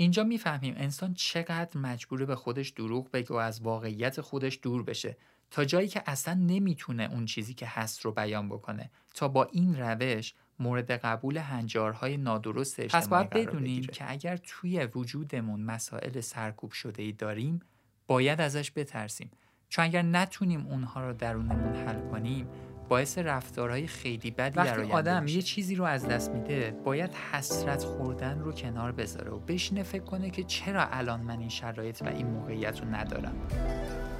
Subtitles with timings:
[0.00, 5.16] اینجا می‌فهمیم انسان چقدر مجبوره به خودش دروغ بگه و از واقعیت خودش دور بشه
[5.50, 8.90] تا جایی که اصلا نمی‌تونه اون چیزی که هست رو بیان بکنه.
[9.14, 14.84] تا با این روش مورد قبول هنجارهای نادرست اجتماعی پس باید بدونیم که اگر توی
[14.84, 17.60] وجودمون مسائل سرکوب شده ای داریم
[18.06, 19.30] باید ازش بترسیم.
[19.68, 22.48] چون اگر نتونیم اونها رو درونمون حل کنیم
[22.90, 27.84] باعث رفتارهای خیلی بدی وقتی در آدم یه چیزی رو از دست میده باید حسرت
[27.84, 32.08] خوردن رو کنار بذاره و بشینه فکر کنه که چرا الان من این شرایط و
[32.08, 33.34] این موقعیت رو ندارم.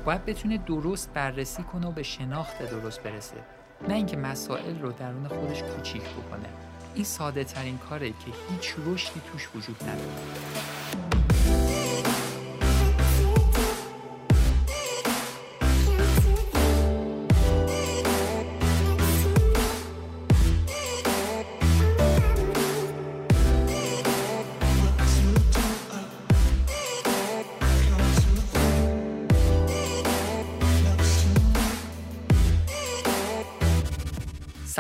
[0.04, 3.36] باید بتونه درست بررسی کنه و به شناخت درست برسه.
[3.88, 6.48] نه اینکه مسائل رو درون خودش کوچیک بکنه.
[6.94, 10.79] این ساده ترین کاره که هیچ رشدی توش وجود نداره.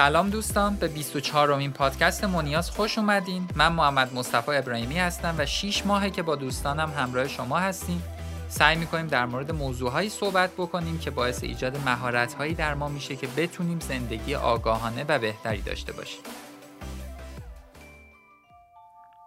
[0.00, 3.48] سلام دوستان به 24 امین پادکست مونیاز خوش اومدین.
[3.54, 8.02] من محمد مصطفی ابراهیمی هستم و 6 ماهه که با دوستانم همراه شما هستیم.
[8.48, 13.26] سعی می‌کنیم در مورد موضوعهایی صحبت بکنیم که باعث ایجاد مهارتهایی در ما میشه که
[13.26, 16.22] بتونیم زندگی آگاهانه و بهتری داشته باشیم.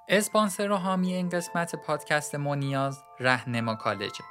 [0.08, 4.24] اسپانسر و حامی این قسمت پادکست مونیاز رهنما کالجه.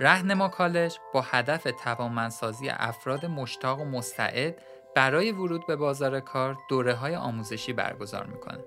[0.00, 4.54] رهنما کالج با هدف توانمندسازی افراد مشتاق و مستعد
[4.96, 8.64] برای ورود به بازار کار دوره های آموزشی برگزار می‌کنه.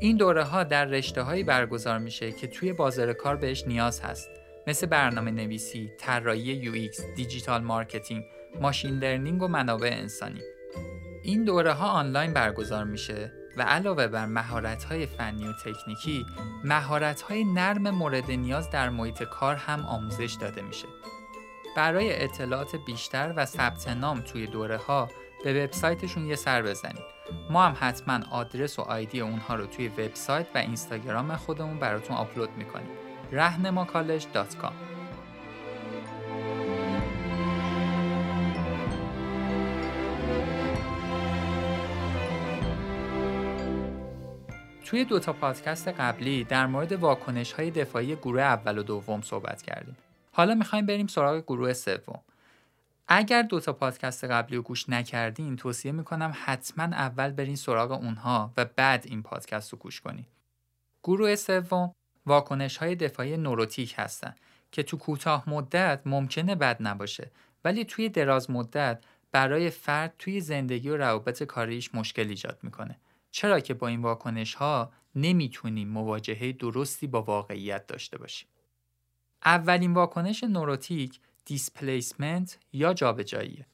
[0.00, 4.28] این دوره ها در رشته هایی برگزار میشه که توی بازار کار بهش نیاز هست
[4.66, 8.24] مثل برنامه نویسی، طراحی UX، digital marketing،
[8.60, 10.40] machine learning و منابع انسانی.
[11.22, 16.26] این دوره ها آنلاین برگزار میشه و علاوه بر مهارت های فنی و تکنیکی،
[16.64, 20.88] مهارت های نرم مورد نیاز در محیط کار هم آموزش داده میشه.
[21.76, 25.08] برای اطلاعات بیشتر و ثبت نام توی دوره ها
[25.44, 27.02] به وبسایتشون یه سر بزنید
[27.50, 32.50] ما هم حتما آدرس و آیدی اونها رو توی وبسایت و اینستاگرام خودمون براتون آپلود
[32.56, 32.88] می‌کنیم
[33.32, 34.72] رهنماکالج.com
[44.84, 49.62] توی دو تا پادکست قبلی در مورد واکنش های دفاعی گروه اول و دوم صحبت
[49.62, 49.96] کردیم.
[50.32, 52.20] حالا می‌خوایم بریم سراغ گروه سوم.
[53.08, 58.52] اگر دو تا پادکست قبلی رو گوش نکردین توصیه می‌کنم حتما اول برین سراغ اونها
[58.56, 60.26] و بعد این پادکست رو گوش کنید.
[61.02, 61.92] گروه سوم
[62.26, 64.34] واکنش های دفاعی نوروتیک هستن
[64.72, 67.30] که تو کوتاه مدت ممکنه بد نباشه
[67.64, 72.98] ولی توی دراز مدت برای فرد توی زندگی و روابط کاریش مشکل ایجاد می‌کنه.
[73.30, 78.48] چرا که با این واکنش ها نمی‌تونیم مواجهه درستی با واقعیت داشته باشیم.
[79.44, 83.66] اولین واکنش نوروتیک دیسپلیسمنت یا جابجاییه.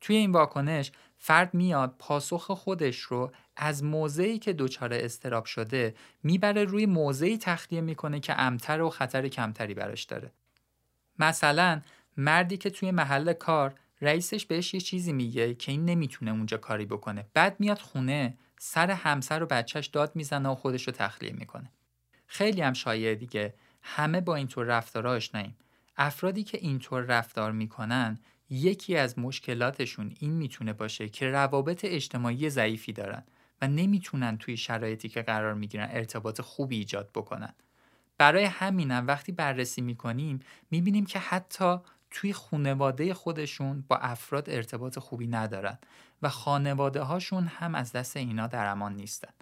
[0.00, 6.64] توی این واکنش فرد میاد پاسخ خودش رو از موضعی که دچار استراب شده می‌بره
[6.64, 10.32] روی موضعی تخلیه می‌کنه که امتر و خطر کمتری براش داره.
[11.18, 11.80] مثلا
[12.16, 16.86] مردی که توی محل کار رئیسش بهش یه چیزی میگه که این نمی‌تونه اونجا کاری
[16.86, 17.26] بکنه.
[17.34, 21.70] بعد میاد خونه سر همسر و بچهش داد می‌زنه و خودش رو تخلیه می‌کنه.
[22.26, 25.56] خیلی هم شایعه دیگه همه با اینطور رفتار آشناییم.
[25.96, 28.18] افرادی که اینطور رفتار می‌کنن
[28.50, 33.24] یکی از مشکلاتشون این می‌تونه باشه که روابط اجتماعی ضعیفی دارن
[33.62, 37.54] و نمی‌تونن توی شرایطی که قرار می‌گیرن ارتباط خوبی ایجاد بکنن.
[38.18, 40.40] برای همینم وقتی بررسی می‌کنیم
[40.70, 41.76] می‌بینیم که حتی
[42.10, 45.78] توی خانواده خودشون با افراد ارتباط خوبی ندارن
[46.22, 49.32] و خانواده هاشون هم از دست اینا در امان نیستن.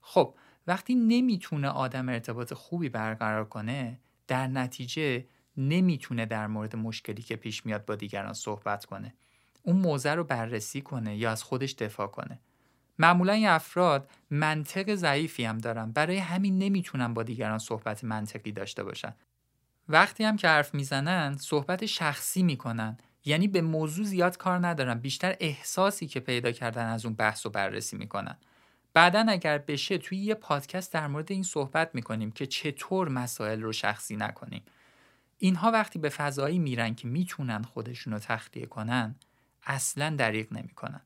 [0.00, 0.34] خب
[0.66, 5.24] وقتی نمی‌تونه آدم ارتباط خوبی برقرار کنه در نتیجه
[5.56, 9.14] نمی‌تونه در مورد مشکلی که پیش میاد با دیگران صحبت کنه.
[9.62, 12.38] اون موضع رو بررسی کنه یا از خودش دفاع کنه.
[12.98, 15.92] معمولا این افراد منطق ضعیفی هم دارن.
[15.92, 19.14] برای همین نمی‌تونن با دیگران صحبت منطقی داشته باشن.
[19.88, 22.96] وقتی هم که حرف می‌زنن صحبت شخصی می‌کنن.
[23.24, 24.98] یعنی به موضوع زیاد کار ندارن.
[24.98, 28.36] بیشتر احساسی که پیدا کردن از اون بحث و بررسی می‌کنن.
[28.94, 33.72] بعدا اگر بشه توی یه پادکست در مورد این صحبت می‌کنیم که چطور مسائل رو
[33.72, 34.62] شخصی نکنیم.
[35.38, 39.14] اینها وقتی به فضایی میرن که می‌تونن خودشون رو تخلیه کنن
[39.62, 41.00] اصلا دریغ نمی‌کنن.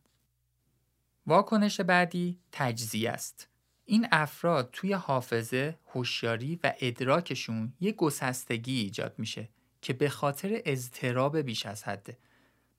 [1.26, 3.48] واکنش بعدی تجزیه است.
[3.84, 9.48] این افراد توی حافظه، هوشیاری و ادراکشون یه گسستگی ایجاد میشه
[9.82, 12.18] که به خاطر اضطراب بیش از حده.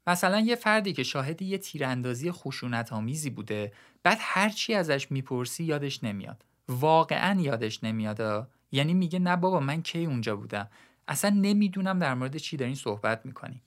[0.07, 3.73] مثلا یه فردی که شاهد یه تیراندازی خشونت آمیزی بوده
[4.03, 6.45] بعد هرچی ازش می‌پرسی یادش نمیاد.
[6.69, 10.69] واقعا یادش نمیاد یعنی میگه نه بابا من کی اونجا بودم
[11.07, 13.61] اصلا نمی‌دونم در مورد چی دارین صحبت می‌کنین.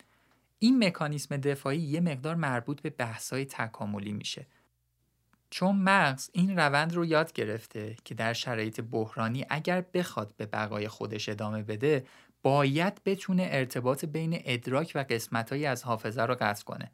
[0.58, 4.46] این مکانیسم دفاعی یه مقدار مربوط به بحث‌های تکاملی میشه.
[5.50, 10.88] چون مغز این روند رو یاد گرفته که در شرایط بحرانی اگر بخواد به بقای
[10.88, 12.06] خودش ادامه بده
[12.42, 16.90] باید بتونه ارتباط بین ادراک و قسمتهایی از حافظه رو قطع کنه.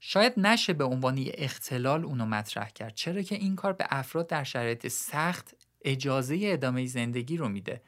[0.00, 4.44] شاید نشه به عنوان اختلال اونو مطرح کرد چرا که این کار به افراد در
[4.44, 7.82] شرایط سخت اجازه ادامه زندگی رو میده.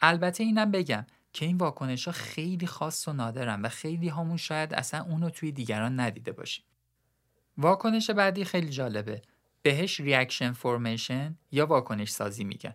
[0.00, 4.74] البته اینم بگم که این واکنش ها خیلی خاص و نادرن و خیلی همون شاید
[4.74, 6.64] اصلا اونو توی دیگران ندیده باشیم.
[7.58, 9.22] واکنش بعدی خیلی جالبه.
[9.62, 12.74] بهش reaction formation یا واکنش سازی میگن.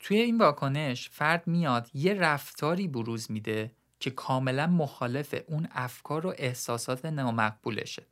[0.00, 6.34] توی این واکنش فرد میاد یه رفتاری بروز میده که کاملا مخالف اون افکار و
[6.38, 8.06] احساسات نامقبولشه.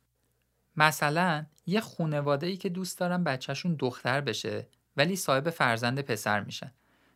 [0.75, 4.67] مثلا یه خونواده ای که دوست دارن بچهشون دختر بشه
[4.97, 6.71] ولی صاحب فرزند پسر میشن.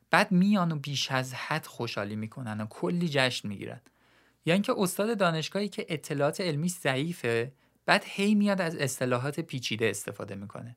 [0.09, 3.81] بعد میان و بیش از حد خوشحالی می‌کنن و کلی جشن می‌گیرن.
[4.45, 7.51] یا اینکه استاد دانشگاهی که اطلاعات علمی ضعیفه
[7.86, 10.75] بعد هی میاد از اصطلاحات پیچیده استفاده می‌کنه.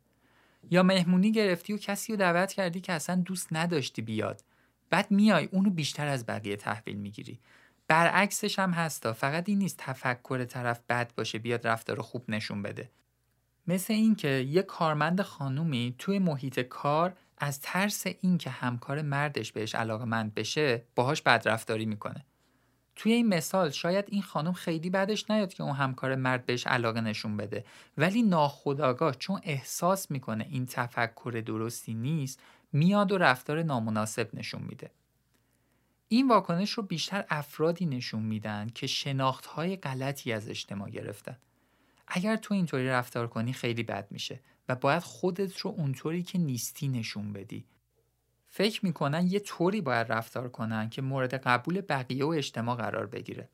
[0.70, 4.44] یا مهمونی گرفتی و کسی رو دعوت کردی که اصلا دوست نداشتی بیاد.
[4.90, 7.40] بعد میای اونو بیشتر از بقیه تحویل می‌گیری.
[7.88, 12.90] برعکسش هم هستا فقط این نیست تفکر طرف بد باشه بیاد رفتار خوب نشون بده.
[13.66, 20.34] مثل اینکه یه کارمند خانومی توی محیط کار از ترس اینکه همکار مردش بهش علاقمند
[20.34, 22.24] بشه باهاش بدرفتاری می‌کنه.
[22.96, 27.00] توی این مثال شاید این خانم خیلی بعدش نیاد که اون همکار مرد بهش علاقه
[27.00, 27.64] نشون بده.
[27.98, 32.40] ولی ناخداگاه چون احساس می‌کنه این تفکر درستی نیست
[32.72, 34.90] میاد و رفتار نامناسب نشون میده.
[36.08, 41.36] این واکنش رو بیشتر افرادی نشون میدن که شناخت های غلطی از اجتماع گرفتن.
[42.10, 46.88] اگر تو اینطوری رفتار کنی خیلی بد میشه و باید خودت رو اونطوری که نیستی
[46.88, 47.66] نشون بدی.
[48.48, 53.48] فکر می‌کنن یه طوری باید رفتار کنن که مورد قبول بقیه و اجتماع قرار بگیره.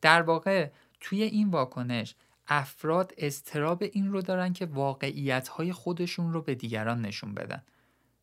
[0.00, 0.70] در واقع
[1.00, 2.14] توی این واکنش
[2.46, 7.62] افراد استراب این رو دارن که واقعیت های خودشون رو به دیگران نشون بدن.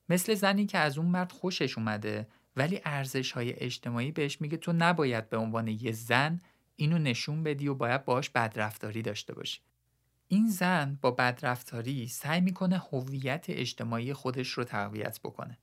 [0.10, 4.74] مثل زنی که از اون مرد خوشش اومده ولی ارزش های اجتماعی بهش میگه تو
[4.74, 6.42] نباید به عنوان یه زن
[6.76, 9.60] اینو نشون بدی و باید باش بدرفتاری داشته باشی.
[10.32, 15.58] این زن با بدرفتاری سعی می‌کنه هویت اجتماعی خودش رو تقویت بکنه.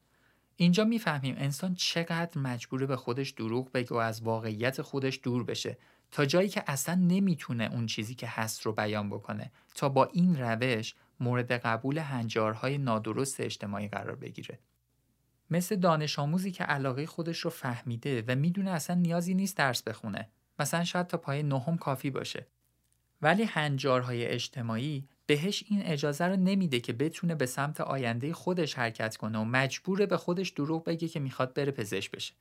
[0.57, 5.79] اینجا می‌فهمیم انسان چقدر مجبوره به خودش دروغ بگه و از واقعیت خودش دور بشه
[6.11, 10.41] تا جایی که اصلا نمی‌تونه اون چیزی که هست رو بیان بکنه تا با این
[10.41, 14.59] روش مورد قبول هنجارهای نادرست اجتماعی قرار بگیره.
[15.51, 20.29] مثل دانش آموزی که علاقه خودش رو فهمیده و می‌دونه اصلا نیازی نیست درس بخونه.
[20.59, 22.47] مثلا شاید تا پای نهم کافی باشه.
[23.23, 29.17] ولی هنجارهای اجتماعی بهش این اجازه رو نمیده که بتونه به سمت آینده خودش حرکت
[29.17, 32.35] کنه و مجبوره به خودش دروغ بگه که می‌خواد بره پزشک بشه.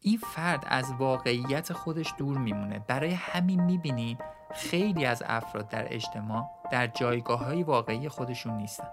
[0.00, 2.78] این فرد از واقعیت خودش دور میمونه.
[2.78, 4.18] برای همین می‌بینیم
[4.54, 8.88] خیلی از افراد در اجتماع در جایگاه های واقعی خودشون نیستن.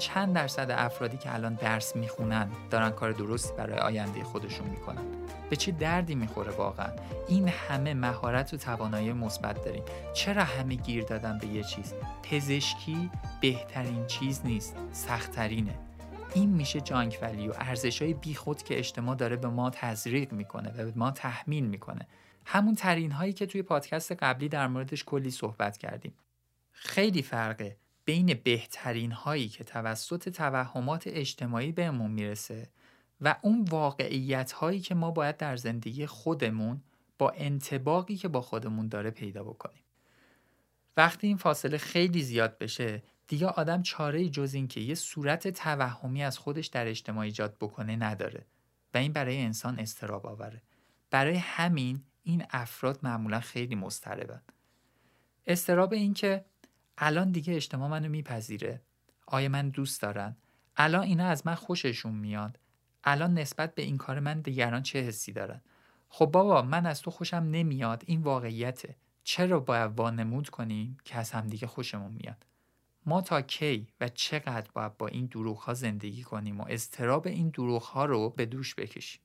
[0.00, 5.04] چند درصد افرادی که الان درس می‌خونن دارن کار درستی برای آینده خودشون می‌کنن.
[5.50, 6.92] به چه دردی می‌خوره واقعا؟
[7.28, 9.82] این همه مهارت و توانایی مثبت داریم.
[10.14, 15.74] چرا همه گیر دادن به یه چیز؟ پزشکی بهترین چیز نیست سختترینه.
[16.34, 20.70] این میشه جانک ولی و ارزش های بیخود که اجتماع داره به ما تزریق می‌کنه
[20.70, 22.06] و به ما تحمیل می‌کنه.
[22.46, 26.14] همون ترین هایی که توی پادکست قبلی در موردش کلی صحبت کردیم.
[26.72, 27.76] خیلی فرقه.
[28.10, 32.68] بین بهترین هایی که توسط توهمات اجتماعی بهمون می‌رسه
[33.20, 36.80] و اون واقعیت هایی که ما باید در زندگی خودمون
[37.18, 39.82] با انتباقی که با خودمون داره پیدا بکنیم.
[40.96, 46.22] وقتی این فاصله خیلی زیاد بشه دیگه آدم چاره جز این که یه صورت توهمی
[46.22, 48.46] از خودش در اجتماع ایجاد بکنه نداره
[48.94, 50.62] و این برای انسان استراب آوره.
[51.10, 54.42] برای همین این افراد معمولا خیلی مضطربن.
[55.46, 56.44] استراب این که
[57.02, 58.80] الان دیگه اجتماع منو میپذیره.
[59.26, 60.36] آیا من دوست دارن
[60.76, 62.58] الان اینا از من خوششون میاد.
[63.04, 65.60] الان نسبت به این کار من دیگران چه حسی دارن؟
[66.08, 68.02] خب بابا من از تو خوشم نمیاد.
[68.06, 68.96] این واقعیته.
[69.24, 72.46] چرا باید وانمود کنیم که از همدیگه خوشمون میاد؟
[73.06, 77.48] ما تا کی و چقدر باید با این دروغ ها زندگی کنیم و استراب این
[77.48, 79.20] دروغ ها رو به دوش بکشیم؟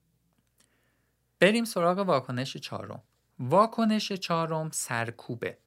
[1.39, 3.03] بریم سراغ واکنش چهارم.
[3.39, 5.57] واکنش چهارم سرکوبه.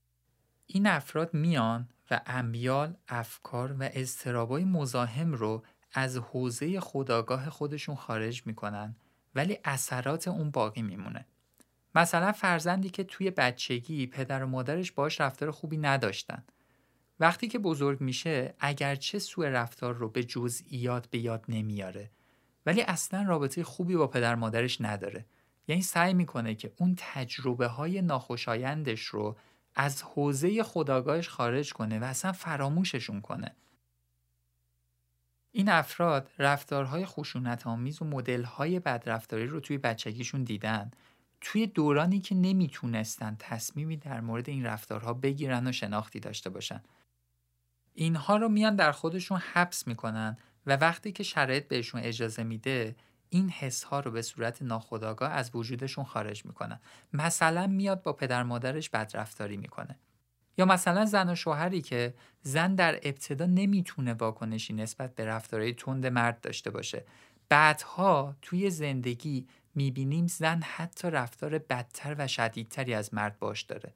[0.67, 8.47] این افراد میان و امیال، افکار و اضطرابای مزاحم رو از حوزه خداگاه خودشون خارج
[8.47, 8.97] می‌کنن
[9.35, 11.27] ولی اثرات اون باقی میمونه.
[11.95, 16.45] مثلا فرزندی که توی بچگی پدر و مادرش باش رفتار خوبی نداشتن.
[17.21, 22.11] وقتی که بزرگ میشه اگرچه سوء رفتار رو به جزئیات به یاد نمیاره
[22.67, 25.27] ولی اصلا رابطه خوبی با پدر مادرش نداره.
[25.69, 29.37] یعنی سعی می‌کنه که اون تجربه های ناخوشایندش رو
[29.81, 33.55] از حوزه خداگاهش خارج کنه و اصلا فراموششون کنه.
[35.53, 40.91] این افراد رفتارهای خشونت آمیز و مدلهای بدرفتاری رو توی بچگیشون دیدن
[41.41, 46.83] توی دورانی که نمی‌تونستن تصمیمی در مورد این رفتارها بگیرن و شناختی داشته باشن.
[47.95, 52.97] اینها رو میان در خودشون حبس می‌کنن و وقتی که شرایط بهشون اجازه میده
[53.31, 56.81] این حس ها رو به صورت ناخودآگاه از وجودشون خارج می‌کنن
[57.13, 59.99] مثلا میاد با پدر مادرش بدرفتاری می‌کنه.
[60.59, 66.07] یا مثلا زن و شوهری که زن در ابتدا نمی‌تونه واکنشی نسبت به رفتارهای تند
[66.07, 67.05] مرد داشته باشه.
[67.49, 73.93] بعدها توی زندگی می‌بینیم زن حتی رفتار بدتر و شدیدتری از مرد باش داره.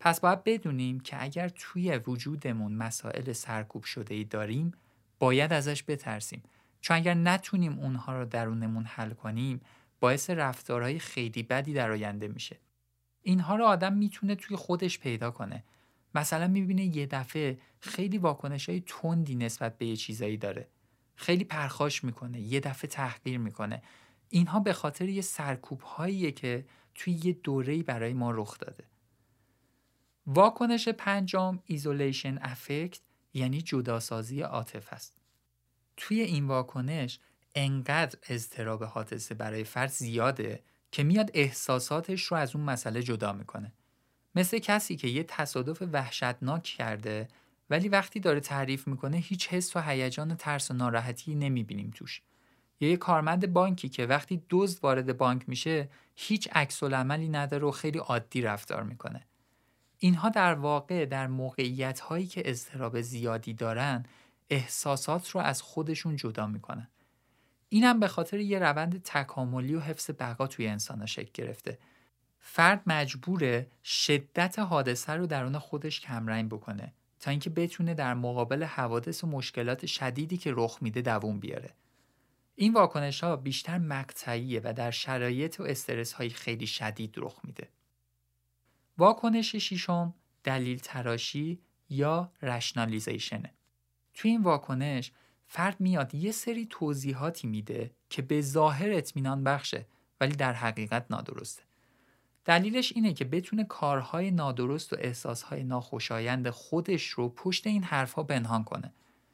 [0.00, 4.72] پس باید بدونیم که اگر توی وجودمون مسائل سرکوب شده ای داریم
[5.18, 6.42] باید ازش بترسیم.
[6.84, 9.60] چون اگر نتونیم اونها رو درونمون حل کنیم
[10.00, 12.58] باعث رفتارهای خیلی بدی در آینده میشه.
[13.22, 15.64] اینها رو آدم می‌تونه توی خودش پیدا کنه.
[16.14, 20.68] مثلا می‌بینه یه دفعه خیلی واکنش های تندی نسبت به یه چیزایی داره.
[21.16, 23.82] خیلی پرخاش می‌کنه یه دفعه تحقیر می‌کنه.
[24.28, 26.64] اینها به خاطر یه سرکوب هاییه که
[26.94, 28.84] توی یه دوره‌ای برای ما رخ داده.
[30.26, 33.00] واکنش پنجم isolation of affect
[33.34, 35.23] یعنی جداسازی عاطفه است.
[35.96, 37.18] توی این واکنش
[37.54, 43.72] انقدر اضطراب حادثه برای فرد زیاده که میاد احساساتش رو از اون مسئله جدا می‌کنه.
[44.34, 47.28] مثل کسی که یه تصادف وحشتناک کرده
[47.70, 52.22] ولی وقتی داره تعریف می‌کنه هیچ حس و هیجان و ترس و ناراحتی نمی‌بینیم توش.
[52.80, 57.70] یا یه کارمند بانکی که وقتی دزد وارد بانک میشه هیچ عکس عملی نداره و
[57.70, 59.26] خیلی عادی رفتار می‌کنه.
[59.98, 64.04] اینها در واقع در موقعیت هایی که اضطراب زیادی دارن
[64.50, 66.88] احساسات رو از خودشون جدا می‌کنن.
[67.68, 71.78] اینم به خاطر یه روند تکاملی و حفظ بقا توی انسان شکل گرفته.
[72.38, 79.24] فرد مجبوره شدت حادثه رو درون خودش کمرنگ بکنه تا اینکه بتونه در مقابل حوادث
[79.24, 81.74] و مشکلات شدیدی که رخ میده دووم بیاره.
[82.54, 87.68] این واکنش ها بیشتر مقطعیه و در شرایط و استرس های خیلی شدید رخ میده.
[88.98, 93.54] واکنش ششم دلیل تراشی یا رشنالیزیشنه
[94.14, 95.12] توی این واکنش
[95.46, 99.86] فرد میاد یه سری توضیحاتی میده که به ظاهر اطمینان بخشه
[100.20, 101.62] ولی در حقیقت نادرسته.
[102.44, 108.64] دلیلش اینه که بتونه کارهای نادرست و احساسهای ناخوشایند خودش رو پشت این حرفها بنهان
[108.64, 108.92] کنه.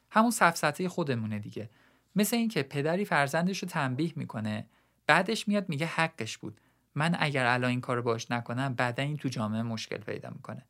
[0.09, 1.69] همون سفسطه خودمونه دیگه.
[2.15, 4.65] مثل اینکه پدری فرزندش رو تنبیه می‌کنه
[5.07, 6.61] بعدش میاد میگه حقش بود.
[6.95, 10.65] من اگر الان این کارو باش نکنم بعدا این تو جامعه مشکل پیدا می‌کنه.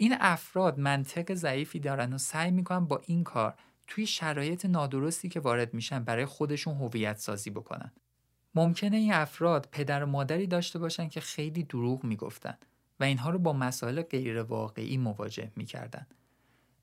[0.00, 3.54] این افراد منطق ضعیفی دارن و سعی می‌کنن با این کار
[3.86, 7.92] توی شرایط نادرستی که وارد میشن برای خودشون هویت سازی بکنن.
[8.54, 12.58] ممکنه این افراد پدر و مادری داشته باشن که خیلی دروغ می‌گفتن
[13.00, 16.06] و اینها رو با مسائل غیر واقعی مواجه می‌کردن.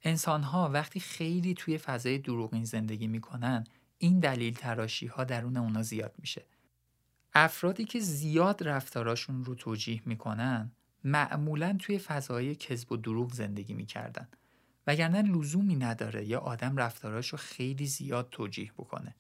[0.03, 3.63] انسان ها وقتی خیلی توی فضای دروغین زندگی می‌کنن
[3.97, 6.45] این دلیل تراشی ها درون اونا زیاد میشه.
[7.33, 10.71] افرادی که زیاد رفتاراشون رو توجیه می‌کنن
[11.07, 14.27] معمولا توی فضای کذب و دروغ زندگی می‌کردن.
[14.87, 19.15] وگرنه لزومی نداره یا آدم رفتاراش رو خیلی زیاد توجیه بکنه.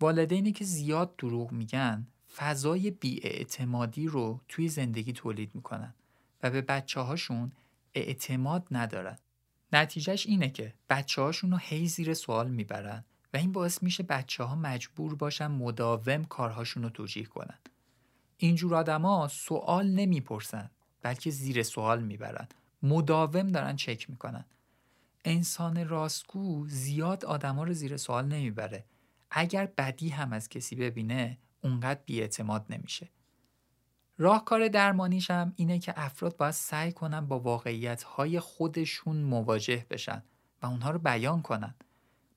[0.00, 5.94] والدینی که زیاد دروغ میگن فضای بیاعتمادی رو توی زندگی تولید می‌کنن
[6.42, 7.52] و به بچه هاشون
[7.94, 9.18] اعتماد ندارن.
[9.72, 14.44] نتیجهش اینه که بچه هاشون رو هی زیر سوال می‌برن و این باعث میشه بچه
[14.44, 17.58] ها مجبور باشن مداوم کارهاشون رو توجیه کنن.
[18.36, 20.70] اینجور آدما سوال نمی‌پرسن.
[21.02, 22.48] بلکه زیر سوال می‌برن.
[22.82, 24.44] مداوم دارن چک می‌کنن.
[25.24, 28.84] انسان راستگو زیاد آدما رو زیر سوال نمی‌بره.
[29.30, 33.10] اگر بدی هم از کسی ببینه اونقدر بیاعتماد نمیشه.
[34.18, 40.22] راهکار درمانیش هم اینه که افراد باید سعی کنن با واقعیت های خودشون مواجه بشن
[40.62, 41.74] و اونها رو بیان کنن.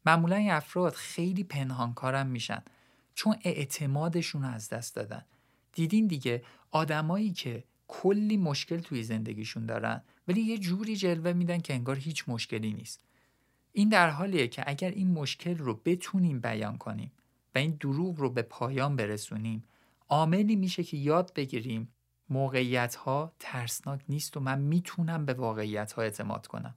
[0.05, 2.63] معمولا این افراد خیلی پنهانکارم میشن
[3.13, 5.25] چون اعتمادشون از دست دادن.
[5.73, 11.73] دیدین دیگه آدمایی که کلی مشکل توی زندگیشون دارن ولی یه جوری جلوه میدن که
[11.73, 13.05] انگار هیچ مشکلی نیست.
[13.71, 17.11] این در حالیه که اگر این مشکل رو بتونیم بیان کنیم
[17.55, 19.63] و این دروغ رو به پایان برسونیم
[20.09, 21.93] عاملی میشه که یاد بگیریم
[22.29, 26.75] موقعیت ها ترسناک نیست و من می‌تونم به واقعیت ها اعتماد کنم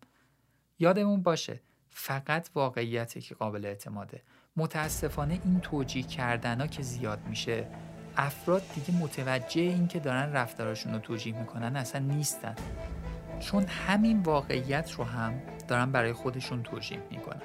[0.78, 1.60] یادمون باشه
[1.90, 4.22] فقط واقعیته که قابل اعتماده
[4.56, 7.68] متاسفانه این توجیه کردن ها که زیاد میشه
[8.18, 12.54] افراد دیگه متوجه این که دارن رفتارشون رو توجیه می‌کنن اصلا نیستن.
[13.40, 17.42] چون همین واقعیت رو هم دارن برای خودشون توجیه می‌کنن.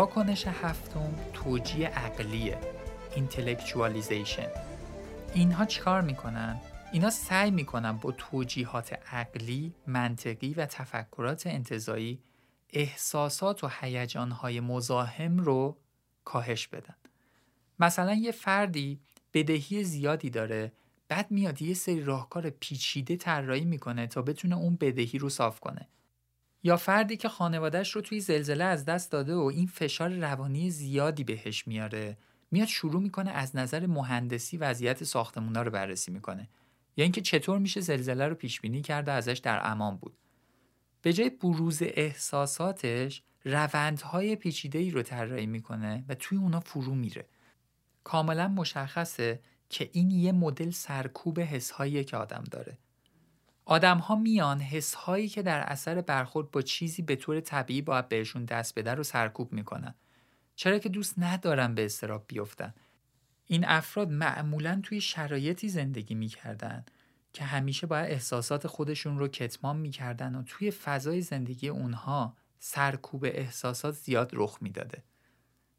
[0.00, 2.58] واکنش هفتم توجیه عقلیه
[3.14, 4.48] اینتלקچوالیزیشن
[5.34, 6.60] اینها چیکار می‌کنن
[6.92, 12.18] اینا سعی می‌کنن با توجیهات عقلی، منطقی و تفکرات انتظایی
[12.70, 15.76] احساسات و هیجانهای مزاحم رو
[16.24, 16.96] کاهش بدن.
[17.78, 19.00] مثلا یه فردی
[19.34, 20.72] بدهی زیادی داره
[21.08, 25.88] بعد میاد یه سری راهکار پیچیده طراحی می‌کنه تا بتونه اون بدهی رو صاف کنه.
[26.62, 31.24] یا فردی که خانوادهش رو توی زلزله از دست داده و این فشار روانی زیادی
[31.24, 32.16] بهش میاره
[32.50, 36.48] میاد شروع می‌کنه از نظر مهندسی وضعیت ساختمونا رو بررسی می‌کنه.
[36.96, 40.16] یا اینکه چطور میشه زلزله رو پیش بینی کرد و ازش در امان بود.
[41.02, 47.26] به جای بروز احساساتش روندهای پیچیده ای رو طراحی می‌کنه و توی اونا فرو میره.
[48.04, 52.78] کاملا مشخصه که این یه مدل سرکوب حسهایی که آدم داره.
[53.64, 58.08] آدم ها میان حس هایی که در اثر برخورد با چیزی به طور طبیعی باید
[58.08, 59.94] بهشون دست بده رو سرکوب می‌کنن
[60.56, 62.74] چرا که دوست ندارن به استراب بیفتن
[63.46, 66.84] این افراد معمولا توی شرایطی زندگی می‌کردن
[67.32, 73.94] که همیشه باید احساسات خودشون رو کتمان می‌کردن و توی فضای زندگی اونها سرکوب احساسات
[73.94, 75.02] زیاد رخ می‌داده.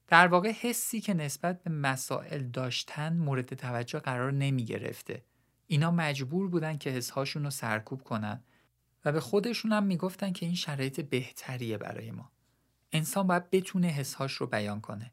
[0.07, 5.23] در واقع حسی که نسبت به مسائل داشتن مورد توجه قرار نمی گرفته.
[5.71, 8.43] اینا مجبور بودن که حسهاشون رو سرکوب کنن
[9.05, 12.31] و به خودشون هم می‌گفتن که این شرایط بهتریه برای ما.
[12.91, 15.11] انسان باید بتونه حسهاش رو بیان کنه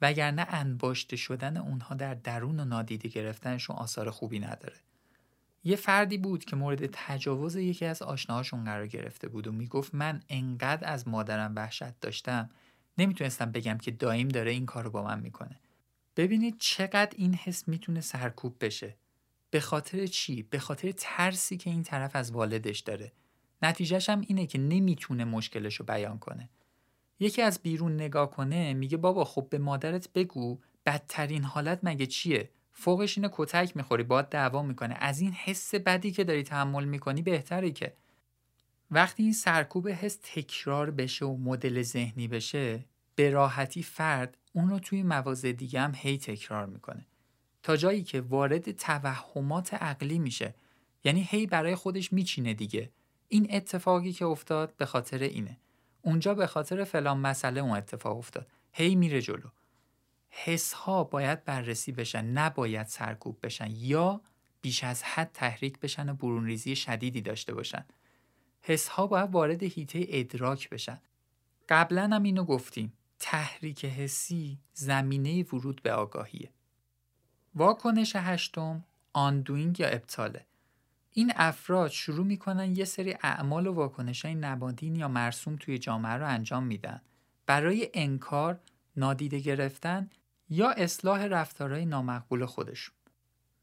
[0.00, 4.76] وگرنه انباشته شدن اونها در درون و نادیده گرفتنشون آثار خوبی نداره.
[5.64, 10.22] یه فردی بود که مورد تجاوز یکی از آشناهاشون قرار گرفته بود و می‌گفت من
[10.28, 12.50] انقدر از مادرم وحشت داشتم
[12.98, 15.60] نمی‌تونستم بگم که دایم داره این کارو با من می‌کنه.
[16.16, 18.96] ببینید چقدر این حس می‌تونه سرکوب بشه.
[19.54, 23.12] به خاطر چی؟ به خاطر ترسی که این طرف از والدش داره.
[23.62, 26.48] نتیجهش هم اینه که نمی‌تونه مشکلش رو بیان کنه.
[27.20, 32.50] یکی از بیرون نگاه کنه میگه بابا خب به مادرت بگو بدترین حالت مگه چیه؟
[32.72, 37.22] فوقش اینه کتک می‌خوری باید دعوا می‌کنه از این حس بدی که داری تحمل می‌کنی
[37.22, 37.94] بهتره که
[38.90, 44.78] وقتی این سرکوب حس تکرار بشه و مدل ذهنی بشه به راحتی فرد اون رو
[44.78, 47.06] توی مواضع دیگه هم هی تکرار می‌کنه
[47.64, 50.54] تا جایی که وارد توهمات عقلی میشه.
[51.04, 52.90] یعنی هی برای خودش میچینه دیگه.
[53.28, 55.58] این اتفاقی که افتاد به خاطر اینه.
[56.02, 58.46] اونجا به خاطر فلان مسئله اون اتفاق افتاد.
[58.72, 59.48] هی میره جلو.
[60.28, 62.24] حس ها باید بررسی بشن.
[62.24, 63.68] نباید سرکوب بشن.
[63.70, 64.20] یا
[64.60, 67.84] بیش از حد تحریک بشن و برونریزی شدیدی داشته باشن.
[68.62, 71.00] حس ها باید وارد هیته ادراک بشن.
[71.68, 72.92] قبلا هم اینو گفتیم.
[73.18, 76.53] تحریک حسی زمینه ورود به آگاهیه.
[77.54, 80.46] واکنش هشتم آندوینگ یا ابطاله.
[81.12, 86.12] این افراد شروع می‌کنن یه سری اعمال و واکنش های نمادین یا مرسوم توی جامعه
[86.12, 87.00] رو انجام میدن.
[87.46, 88.60] برای انکار،
[88.96, 90.10] نادیده گرفتن
[90.50, 92.94] یا اصلاح رفتارهای نامقبول خودشون.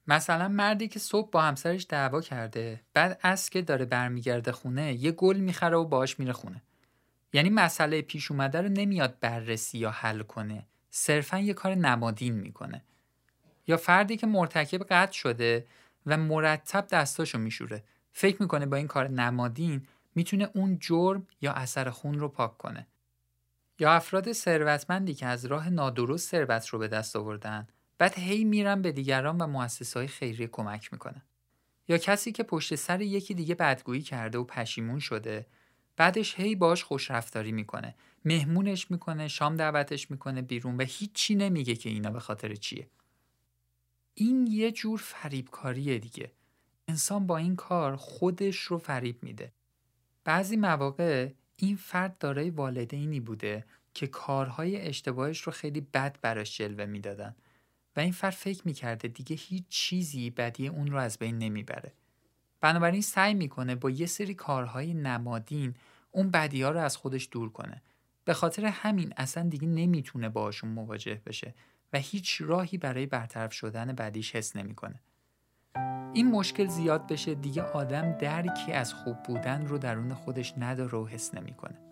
[0.07, 5.11] مثلا مردی که صبح با همسرش دعوا کرده بعد از که داره برمیگرده خونه یه
[5.11, 6.61] گل می‌خره و باش میره خونه.
[7.33, 10.65] یعنی مسئله پیش اومده رو نمیاد بررسی یا حل کنه.
[10.89, 12.83] صرفا یه کار نمادین می‌کنه.
[13.67, 15.65] یا فردی که مرتکب قتل شده
[16.05, 17.83] و مرتب دستاشو میشوره.
[18.11, 22.87] فکر می‌کنه با این کار نمادین می‌تونه اون جرم یا اثر خون رو پاک کنه.
[23.79, 28.81] یا افراد ثروتمندی که از راه نادرست ثروت رو به دست آوردن بعد هی میرن
[28.81, 31.21] به دیگران و مؤسسه های خیریه کمک می‌کنن
[31.87, 35.45] یا کسی که پشت سر یکی دیگه بدگویی کرده و پشیمون شده
[35.97, 37.95] بعدش هی باش خوش رفتاری می‌کنه.
[38.25, 42.87] مهمونش می‌کنه شام دعوتش می‌کنه بیرون و هیچی نمیگه که اینا به خاطر چیه.
[44.13, 46.31] این یه جور فریبکاریه دیگه
[46.87, 49.51] انسان با این کار خودش رو فریب میده
[50.23, 56.85] بعضی مواقع این فرد دارای والدینی بوده که کارهای اشتباهش رو خیلی بد براش جلوه
[56.85, 57.35] می‌دادن
[57.95, 61.93] و این فرد فکر می‌کرده دیگه هیچ چیزی بدی اون رو از بین نمی‌بره.
[62.61, 65.75] بنابراین سعی می‌کنه با یه سری کارهای نمادین
[66.11, 67.81] اون بدی ها رو از خودش دور کنه.
[68.25, 71.53] به خاطر همین اصلا دیگه نمی‌تونه باشون مواجه بشه
[71.93, 74.99] و هیچ راهی برای برطرف شدن بدیش حس نمی‌کنه.
[76.13, 81.07] این مشکل زیاد بشه دیگه آدم درکی از خوب بودن رو درون خودش نداره و
[81.07, 81.90] حس نمی‌کنه.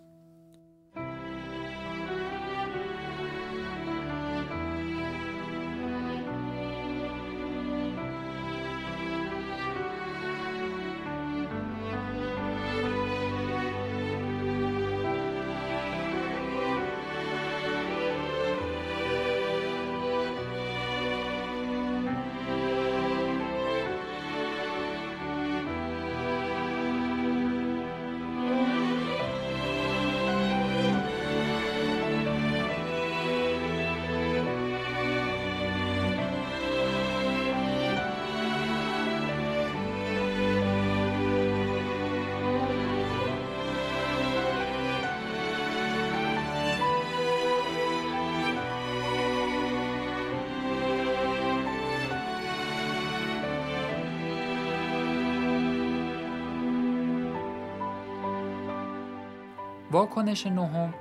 [59.92, 60.94] واکنش نهم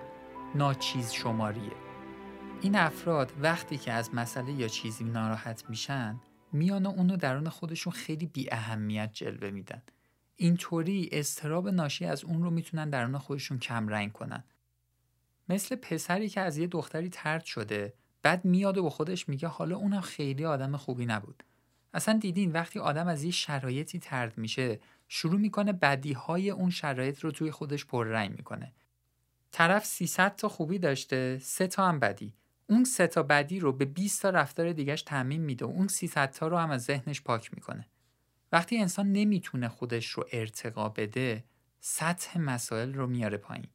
[0.54, 1.72] ناچیز شماریه.
[2.60, 6.20] این افراد وقتی که از مسئله یا چیزی ناراحت میشن
[6.52, 9.82] میان و اونو درون خودشون خیلی بی اهمیت جلوه میدن.
[10.36, 14.44] اینطوری استراب ناشی از اون رو می‌تونن درون خودشون کم رنگ کنن.
[15.48, 19.76] مثل پسری که از یه دختری ترد شده بعد میاد و به خودش میگه حالا
[19.76, 21.44] اونم خیلی آدم خوبی نبود.
[21.94, 27.20] اصلا دیدین وقتی آدم از یه شرایطی ترد میشه شروع می‌کنه بدی های اون شرایط
[27.20, 28.72] رو توی خودش پررنگ می‌کنه.
[29.52, 32.34] طرف 300 تا خوبی داشته سه تا هم بدی.
[32.66, 36.30] اون سه تا بدی رو به 20 تا رفتار دیگهش تعمین میده و اون 300
[36.30, 37.86] تا رو هم از ذهنش پاک می‌کنه.
[38.52, 41.44] وقتی انسان نمی‌تونه خودش رو ارتقا بده
[41.80, 43.68] سطح مسائل رو میاره پایین.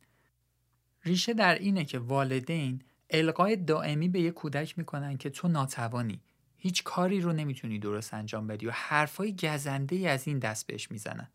[1.05, 6.21] ریشه در اینه که والدین القای دائمی به یه کودک می‌کنن که تو ناتوانی.
[6.63, 10.91] هیچ کاری رو نمی‌تونی درست انجام بدی و حرفای گزنده ای از این دست بهش
[10.91, 11.27] می‌زنن.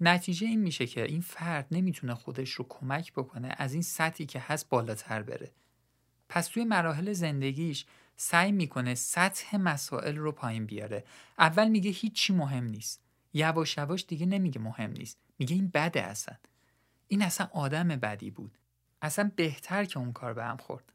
[0.00, 4.40] نتیجه این میشه که این فرد نمی‌تونه خودش رو کمک بکنه از این سطحی که
[4.40, 5.50] هست بالاتر بره.
[6.28, 7.86] پس توی مراحل زندگیش
[8.16, 11.04] سعی می‌کنه سطح مسائل رو پایین بیاره.
[11.38, 13.00] اول میگه هیچی مهم نیست.
[13.32, 15.18] یواش یواش دیگه نمیگه مهم نیست.
[15.38, 16.36] میگه این بده اصلا.
[17.08, 18.58] این اصلا آدم بدی بود.
[19.02, 20.92] اصلا بهتر که اون کار به هم خورد.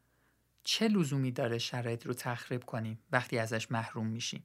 [0.67, 4.43] چه لزومی داره شرایط رو تخریب کنیم وقتی ازش محروم میشیم؟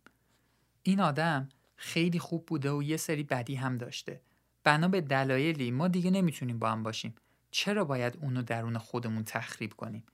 [0.82, 4.20] این آدم خیلی خوب بوده و یه سری بدی هم داشته.
[4.64, 7.14] بنا به دلایلی ما دیگه نمی‌تونیم با هم باشیم.
[7.50, 10.04] چرا باید اونو درون خودمون تخریب کنیم؟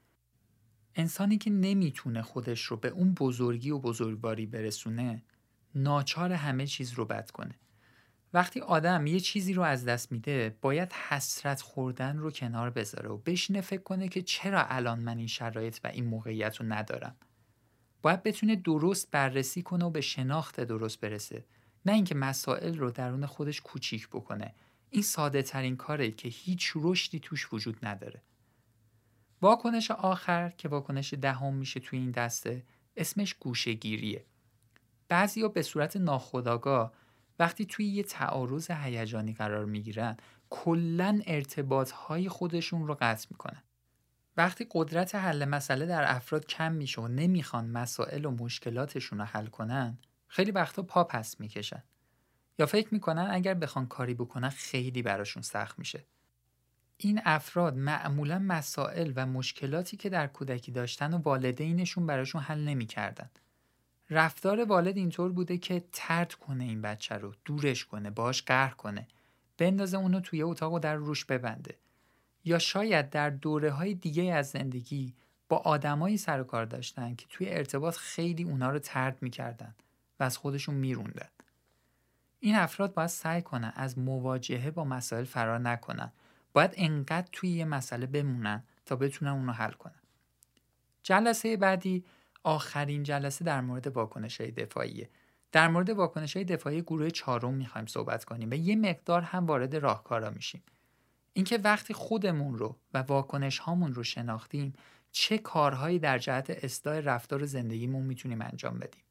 [0.95, 5.23] انسانی که نمی‌تونه خودش رو به اون بزرگی و بزرگواری برسونه
[5.75, 7.55] ناچار همه چیز رو بد کنه.
[8.37, 13.17] وقتی آدم یه چیزی رو از دست میده باید حسرت خوردن رو کنار بذاره و
[13.17, 17.17] بشینه فکر کنه که چرا الان من این شرایط و این موقعیت رو ندارم.
[18.03, 21.45] باید بتونه درست بررسی کنه و به شناخت درست برسه.
[21.87, 24.55] نه اینکه مسائل رو درون خودش کوچیک بکنه.
[24.91, 28.23] این ساده ترین کاره که هیچ رشدی توش وجود نداره.
[29.43, 32.63] واکنش آخر که واکنش دهم میشه توی این دسته
[32.97, 34.25] اسمش گوشهگیریه.
[35.09, 36.93] بعضیا به صورت ناخودآگاه
[37.39, 40.17] وقتی توی یه تعارض هیجانی قرار می‌گیرن
[40.51, 43.63] کلا ارتباط های خودشون رو قطع می‌کنن.
[44.37, 49.47] وقتی قدرت حل مسئله در افراد کم میشه و نمی‌خوان مسائل و مشکلاتشون رو حل
[49.47, 51.83] کنن خیلی وقتا پا پس می‌کشن.
[52.59, 56.07] یا فکر می‌کنن اگر بخوان کاری بکنن خیلی براشون سخت میشه.
[56.97, 63.31] این افراد معمولا مسائل و مشکلاتی که در کودکی داشتن و والدینشون براشون حل نمی‌کردن.
[64.11, 69.07] رفتار والد اینطور بوده که ترد کنه این بچه رو دورش کنه باش قهر کنه.
[69.59, 71.75] بندازه اونو توی اتاق و در روش ببنده.
[72.45, 75.15] یا شاید در دوره های دیگه از زندگی
[75.49, 79.75] با آدمایی سر و کار داشتن که توی ارتباط خیلی اونا رو ترد می‌کردن
[80.21, 81.29] و از خودشون میروندن.
[82.41, 86.13] این افراد باید سعی کنن از مواجهه با مسائل فرار نکنن.
[86.53, 90.01] باید انقدر توی یه مسئله بمونن تا بتونن اونو حل کنن.
[91.03, 92.05] جلسه بعدی
[92.47, 95.09] آخرین جلسه در مورد واکنش های دفاعیه.
[95.53, 99.77] در مورد واکنش های دفاعی گروه چهارم می‌خوایم صحبت کنیم و یه مقدار هم وارد
[99.77, 100.63] راهکارا میشیم.
[101.33, 104.73] اینکه وقتی خودمون رو و واکنش هامون رو شناختیم
[105.13, 109.03] چه کارهایی در جهت اصلاح رفتار زندگیمون می‌تونیم انجام بدیم؟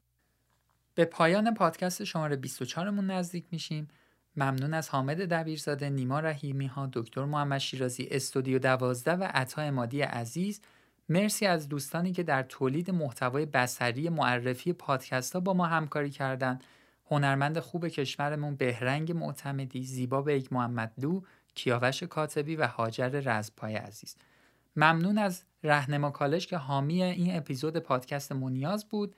[0.96, 3.88] به پایان پادکست شماره 24 مون نزدیک میشیم.
[4.36, 10.02] ممنون از حامد دبیرزاده، نیما رحیمی ها، دکتر محمد شیرازی، استودیو دوازده و عطا امادی
[10.02, 10.62] عزیز.
[11.10, 16.64] مرسی از دوستانی که در تولید محتوای بصری معرفی پادکست ها با ما همکاری کردند.
[17.12, 21.22] هنرمند خوب کشورمون بهرنگ معتمدی، زیبا بیگ محمدلو،
[21.56, 24.16] کیاوش کاتبی و هاجر رزپای عزیز.
[24.76, 29.16] ممنون از رهنما کالج که حامی این اپیزود پادکست مونیاز بود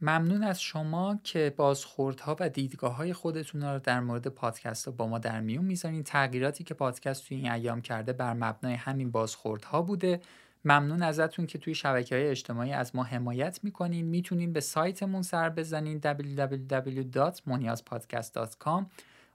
[0.00, 5.06] ممنون از شما که بازخوردها و دیدگاه های خودتون رو در مورد پادکست ها با
[5.06, 9.82] ما در میون می‌ذارین تغییراتی که پادکست توی این ایام کرده بر مبنای همین بازخوردها
[9.82, 10.20] بوده
[10.64, 14.06] ممنون ازتون که توی شبکه های اجتماعی از ما حمایت می‌کنین.
[14.06, 18.84] می‌تونین به سایتمون سر بزنین www.moniazpodcast.com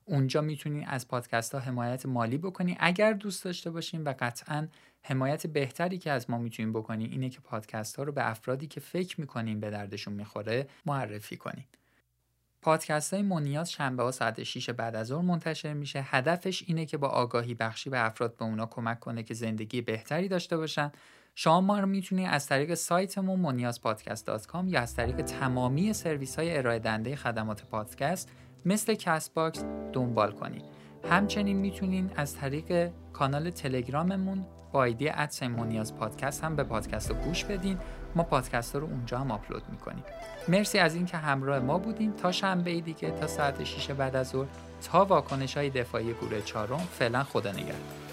[0.06, 2.76] اونجا می‌تونین از پادکست ها حمایت مالی بکنین.
[2.80, 4.68] اگر دوست داشته باشین و قطعا
[5.04, 8.80] حمایت بهتری که از ما می‌تونین بکنین اینه که پادکست ها رو به افرادی که
[8.80, 11.66] فکر می‌کنین به دردشون می‌خوره معرفی کنین.
[12.62, 16.02] پادکست های مونیاز شنبه ها ساعت 6 بعد از ظهر منتشر میشه.
[16.06, 20.28] هدفش اینه که با آگاهی بخشی به افراد به اونا کمک کنه که زندگی بهتری
[20.28, 20.92] داشته باشن.
[21.36, 27.16] شما ما رو می‌تونید از طریق سایتمون مونیازپادکست.com یا از طریق تمامی سرویس های ارائه
[27.16, 28.30] خدمات پادکست
[28.66, 30.64] مثل Castbox دنبال کنید
[31.10, 37.10] همچنین می‌تونین از طریق کانال تلگراممون با آیدی at sign مونیاز پادکست هم به پادکست
[37.10, 37.78] رو گوش بدین.
[38.18, 40.04] ما پادکست رو اونجا هم آپلود می‌کنیم.
[40.48, 42.14] مرسی از اینکه همراه ما بودین.
[42.14, 44.48] تا شنبه دیگه تا ساعت 6 بعد از ظهر
[44.92, 48.07] تا واکنش های دفاعی گروه چهارم فعلا خدا نگهدار.